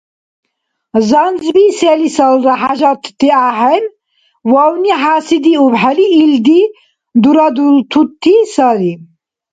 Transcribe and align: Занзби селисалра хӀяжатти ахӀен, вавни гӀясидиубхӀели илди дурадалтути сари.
Занзби 1.07 1.63
селисалра 1.77 2.55
хӀяжатти 2.61 3.29
ахӀен, 3.47 3.85
вавни 4.51 4.93
гӀясидиубхӀели 5.01 6.05
илди 6.21 6.61
дурадалтути 7.21 8.35
сари. 8.53 8.93